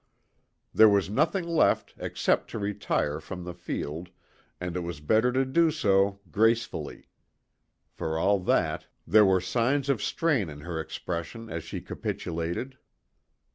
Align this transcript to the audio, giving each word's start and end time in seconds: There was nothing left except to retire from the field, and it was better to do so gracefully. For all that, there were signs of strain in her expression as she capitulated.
There 0.73 0.89
was 0.89 1.11
nothing 1.11 1.47
left 1.47 1.93
except 1.99 2.49
to 2.49 2.57
retire 2.57 3.19
from 3.19 3.43
the 3.43 3.53
field, 3.53 4.09
and 4.59 4.75
it 4.75 4.79
was 4.79 4.99
better 4.99 5.31
to 5.33 5.45
do 5.45 5.69
so 5.69 6.21
gracefully. 6.31 7.07
For 7.91 8.17
all 8.17 8.39
that, 8.39 8.87
there 9.05 9.25
were 9.27 9.39
signs 9.41 9.89
of 9.89 10.01
strain 10.01 10.49
in 10.49 10.61
her 10.61 10.79
expression 10.79 11.51
as 11.51 11.63
she 11.63 11.81
capitulated. 11.81 12.79